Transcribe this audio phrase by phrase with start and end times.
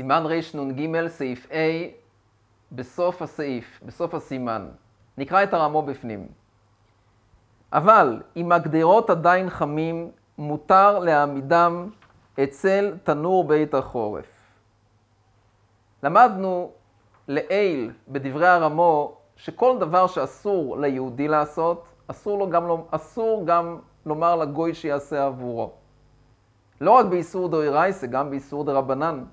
[0.00, 1.54] סימן רנ"ג, סעיף A,
[2.72, 4.68] בסוף הסעיף, בסוף הסימן.
[5.18, 6.26] נקרא את הרמו בפנים.
[7.72, 11.88] אבל אם הגדרות עדיין חמים, מותר להעמידם
[12.42, 14.26] אצל תנור בית החורף.
[16.02, 16.70] למדנו
[17.28, 24.74] לעיל בדברי הרמו שכל דבר שאסור ליהודי לעשות, אסור, לו גם, אסור גם לומר לגוי
[24.74, 25.70] שיעשה עבורו.
[26.80, 29.24] לא רק באיסור דאורייסה, גם באיסור דרבנן.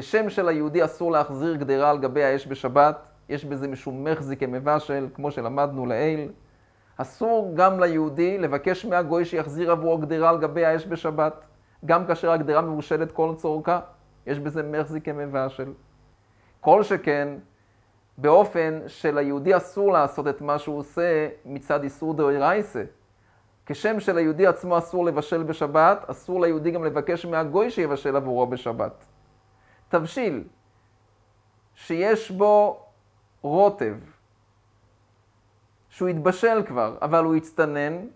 [0.00, 5.08] כשם של היהודי אסור להחזיר גדרה על גבי האש בשבת, יש בזה משום מחזיק כמבשל,
[5.14, 6.30] כמו שלמדנו לעיל.
[6.96, 11.46] אסור גם ליהודי לבקש מהגוי שיחזיר עבורו גדרה על גבי האש בשבת,
[11.84, 13.80] גם כאשר הגדרה מבושלת כל צורכה,
[14.26, 15.72] יש בזה מחזיק כמבשל.
[16.60, 17.28] כל שכן,
[18.18, 22.84] באופן שליהודי אסור לעשות את מה שהוא עושה מצד איסור דאורייסה.
[23.66, 29.07] כשם שליהודי עצמו אסור לבשל בשבת, אסור ליהודי גם לבקש מהגוי שיבשל עבורו בשבת.
[29.88, 30.44] תבשיל
[31.74, 32.80] שיש בו
[33.42, 33.94] רוטב,
[35.88, 38.06] שהוא התבשל כבר, אבל הוא הצטנן,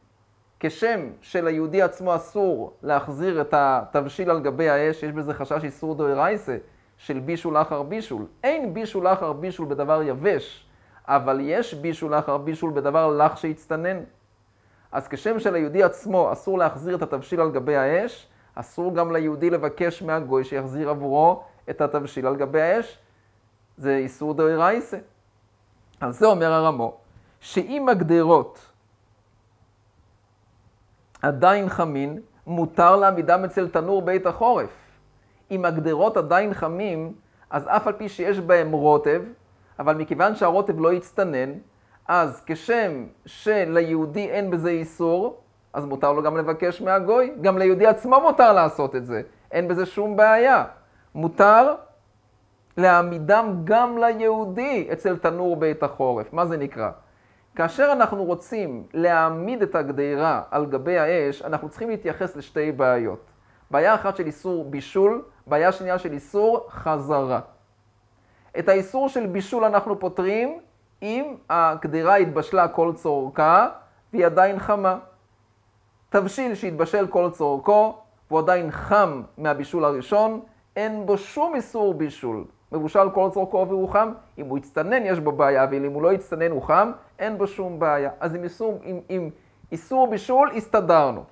[0.61, 6.57] כשם שליהודי עצמו אסור להחזיר את התבשיל על גבי האש, יש בזה חשש איסור דאורייסה
[6.97, 8.27] של בישול אחר בישול.
[8.45, 10.67] אין בישול אחר בישול בדבר יבש,
[11.07, 14.01] אבל יש בישול אחר בישול בדבר לח שהצטנן.
[14.93, 20.03] אז כשם שליהודי עצמו אסור להחזיר את התבשיל על גבי האש, אסור גם ליהודי לבקש
[20.03, 22.99] מהגוי שיחזיר עבורו את התבשיל על גבי האש.
[23.77, 24.99] זה איסור דאורייסה.
[26.01, 26.97] על זה אומר הרמו,
[27.41, 28.73] שאם הגדרות
[31.23, 34.71] עדיין חמין, מותר להעמידם אצל תנור בית החורף.
[35.51, 37.13] אם הגדרות עדיין חמים,
[37.51, 39.23] אז אף על פי שיש בהם רוטב,
[39.79, 41.53] אבל מכיוון שהרוטב לא יצטנן,
[42.09, 45.41] אז כשם שליהודי אין בזה איסור,
[45.73, 47.35] אז מותר לו גם לבקש מהגוי.
[47.41, 50.65] גם ליהודי עצמו מותר לעשות את זה, אין בזה שום בעיה.
[51.15, 51.75] מותר
[52.77, 56.33] להעמידם גם ליהודי אצל תנור בית החורף.
[56.33, 56.91] מה זה נקרא?
[57.55, 63.31] כאשר אנחנו רוצים להעמיד את הגדירה על גבי האש, אנחנו צריכים להתייחס לשתי בעיות.
[63.71, 67.41] בעיה אחת של איסור בישול, בעיה שנייה של איסור חזרה.
[68.59, 70.61] את האיסור של בישול אנחנו פותרים
[71.03, 73.69] אם הגדירה התבשלה כל צורכה
[74.13, 74.99] והיא עדיין חמה.
[76.09, 77.99] תבשיל שהתבשל כל צורכו
[78.29, 80.41] והוא עדיין חם מהבישול הראשון,
[80.77, 82.45] אין בו שום איסור בישול.
[82.73, 86.51] מבושל כל צורכו והוא חם, אם הוא יצטנן יש בו בעיה, ואם הוא לא יצטנן
[86.51, 88.11] הוא חם, אין בו שום בעיה.
[88.21, 89.31] אז עם איסור, עם, עם
[89.73, 91.25] איסור בישול הסתדרנו.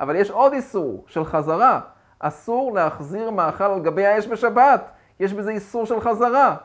[0.00, 1.80] אבל יש עוד איסור של חזרה.
[2.18, 4.90] אסור להחזיר מאכל על גבי האש בשבת.
[5.20, 6.56] יש בזה איסור של חזרה.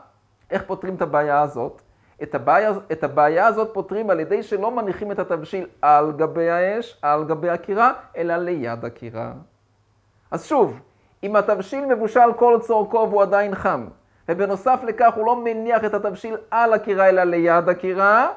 [0.50, 1.82] איך פותרים את הבעיה הזאת?
[2.22, 6.98] את הבעיה, את הבעיה הזאת פותרים על ידי שלא מניחים את התבשיל על גבי האש,
[7.02, 9.32] על גבי הקירה, אלא ליד הקירה.
[10.30, 10.80] אז שוב,
[11.24, 13.86] אם התבשיל מבושל כל צורכו והוא עדיין חם,
[14.28, 18.28] ובנוסף לכך הוא לא מניח את התבשיל על הקירה אלא ליד הקירה,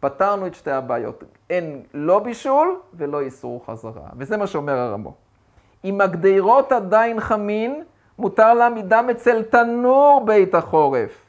[0.00, 1.24] פתרנו את שתי הבעיות.
[1.50, 4.08] אין לא בישול ולא איסור חזרה.
[4.16, 5.14] וזה מה שאומר הרמו.
[5.84, 7.84] אם הגדרות עדיין חמין,
[8.18, 11.24] מותר להעמידם אצל תנור בית החורף.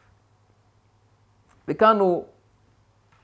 [1.68, 2.25] וכאן הוא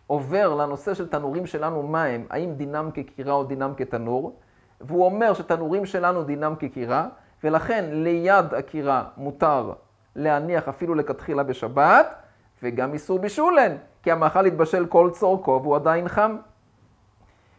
[0.07, 2.25] עובר לנושא של תנורים שלנו, מה הם?
[2.29, 4.35] האם דינם כקירה או דינם כתנור?
[4.81, 7.07] והוא אומר שתנורים שלנו דינם כקירה,
[7.43, 9.73] ולכן ליד הקירה מותר
[10.15, 12.15] להניח אפילו לכתחילה בשבת,
[12.63, 16.37] וגם איסור בישולן, כי המאכל התבשל כל צורכו והוא עדיין חם.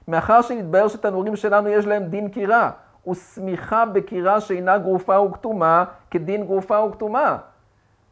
[0.09, 2.71] מאחר שנתבהר שתנורים שלנו יש להם דין קירה,
[3.09, 7.37] ושמיכה בקירה שאינה גרופה וכתומה כדין גרופה וכתומה.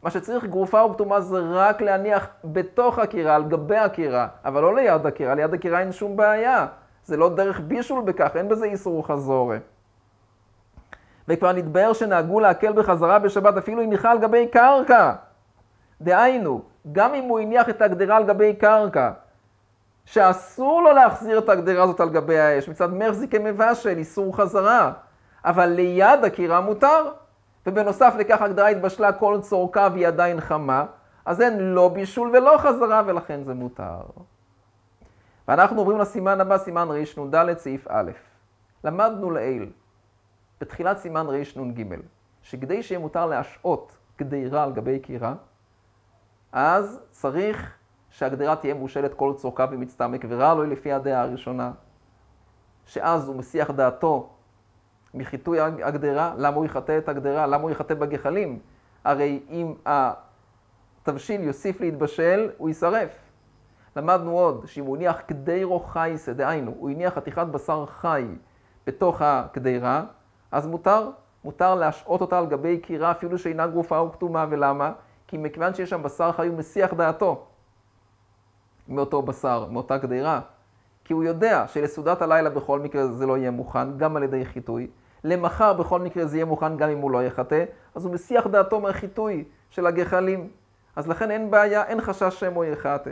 [0.03, 5.05] מה שצריך גרופה וכתומה זה רק להניח בתוך הקירה, על גבי הקירה, אבל לא ליד
[5.05, 6.67] הקירה, ליד הקירה אין שום בעיה.
[7.03, 9.57] זה לא דרך בישול בכך, אין בזה איסור חזורה.
[11.27, 15.13] וכבר נתבהר שנהגו להקל בחזרה בשבת אפילו הניחה על גבי קרקע.
[16.01, 16.61] דהיינו,
[16.91, 19.11] גם אם הוא הניח את הגדרה על גבי קרקע,
[20.05, 24.91] שאסור לו להחזיר את הגדרה הזאת על גבי האש, מצד מחזיק כמבשל, איסור חזרה,
[25.45, 27.11] אבל ליד הקירה מותר,
[27.67, 30.85] ובנוסף לכך הגדרה התבשלה כל צורכה והיא עדיין חמה,
[31.25, 33.99] אז אין לא בישול ולא חזרה ולכן זה מותר.
[35.47, 36.87] ואנחנו עוברים לסימן הבא, סימן
[37.17, 38.11] רנ"ד, סעיף א'.
[38.83, 39.69] למדנו לעיל,
[40.61, 41.27] בתחילת סימן
[41.57, 41.95] רנ"ג,
[42.41, 45.33] שכדי שיהיה מותר להשעות גדירה על גבי קירה,
[46.51, 47.77] אז צריך
[48.09, 51.71] שהגדירה תהיה מושלת כל צורכה ומצטמק, ורע לו לפי הדעה הראשונה,
[52.85, 54.29] שאז הוא מסיח דעתו
[55.13, 58.59] מחיטוי הגדרה, למה הוא יחטא את הגדרה, למה הוא יחטא בגחלים?
[59.03, 63.19] הרי אם התבשיל יוסיף להתבשל, הוא יישרף.
[63.95, 68.25] למדנו עוד שאם הוא הניח קדירו חייסה, דהיינו, הוא הניח חתיכת בשר חי
[68.87, 70.05] בתוך הקדירה,
[70.51, 71.09] אז מותר,
[71.43, 74.91] מותר להשעות אותה על גבי קירה אפילו שאינה גרופה או כתומה, ולמה?
[75.27, 77.45] כי מכיוון שיש שם בשר חי הוא מסיח דעתו
[78.87, 80.41] מאותו בשר, מאותה גדירה.
[81.03, 84.87] כי הוא יודע שלסעודת הלילה בכל מקרה זה לא יהיה מוכן, גם על ידי חיטוי.
[85.23, 87.65] למחר בכל מקרה זה יהיה מוכן גם אם הוא לא יחטא,
[87.95, 90.49] אז הוא מסיח דעתו מהחיטוי של הגחלים.
[90.95, 93.11] אז לכן אין בעיה, אין חשש שמו יחטא.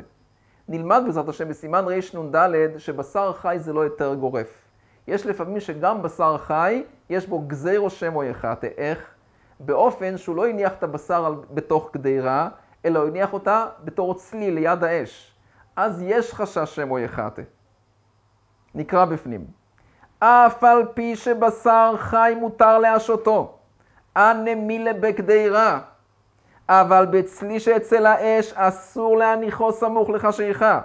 [0.67, 1.85] נלמד בעזרת השם בסימן
[2.15, 4.64] רנ"ד שבשר חי זה לא יותר גורף.
[5.07, 8.67] יש לפעמים שגם בשר חי, יש בו גזירו שמו יחטא.
[8.77, 8.99] איך?
[9.59, 12.49] באופן שהוא לא הניח את הבשר על, בתוך גדירה,
[12.85, 15.35] אלא הוא הניח אותה בתור צלי ליד האש.
[15.75, 17.41] אז יש חשש שמו יחטא.
[18.75, 19.45] נקרא בפנים.
[20.19, 23.57] אף על פי שבשר חי מותר להשותו,
[24.15, 25.79] הנמילה בגדירה,
[26.69, 30.81] אבל בצלי שאצל האש אסור להניחו סמוך לחשיכה,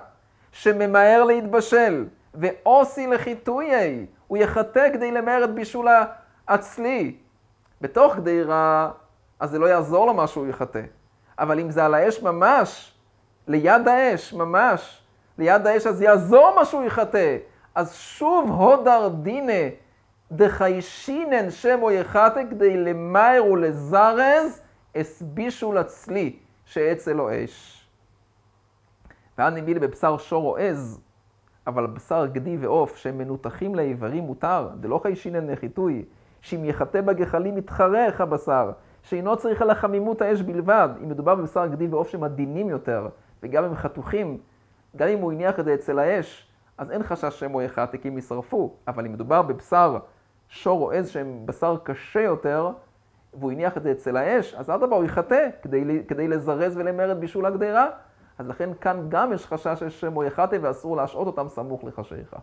[0.53, 5.89] שממהר להתבשל, ואוסי לחיטויי, הוא יחטא כדי למהר את בישול
[6.49, 7.17] הצלי.
[7.81, 8.91] בתוך גדירה,
[9.41, 10.83] אז זה לא יעזור לו מה שהוא יחטא.
[11.39, 12.95] אבל אם זה על האש ממש,
[13.47, 15.03] ליד האש, ממש,
[15.39, 17.37] ליד האש, אז יעזור מה שהוא יחטא.
[17.75, 19.69] אז שוב הודר דינא
[20.33, 24.63] דחיישינן שמו יחטא כדי למהר ולזרז
[24.95, 27.87] הסבישו לצלי שאצל לו אש.
[29.39, 31.01] ואז נביא לי בבשר שור או עז,
[31.67, 36.05] אבל בשר גדי ועוף שהם מנותחים לאיברים מותר, דלא חיישינן נחיתוי,
[36.41, 38.71] שאם יחטא בגחלים יתחרך הבשר,
[39.03, 43.09] שאינו צריך על החמימות האש בלבד, אם מדובר בבשר גדי ועוף שהם עדינים יותר,
[43.43, 44.39] וגם הם חתוכים,
[44.97, 46.47] גם אם הוא הניח את זה אצל האש,
[46.79, 49.99] אז אין חשש שהם או יחטא כי הם ישרפו, אבל אם מדובר בבשר
[50.49, 52.71] שור או עז שהם בשר קשה יותר,
[53.35, 57.19] והוא הניח את זה אצל האש, אז אדרבה הוא יחטא כדי, כדי לזרז ולמר את
[57.19, 57.87] בישול הגדרה.
[58.41, 62.39] אז לכן כאן גם יש חשש ששם או יחטא ואסור להשעות אותם סמוך לחשיכה.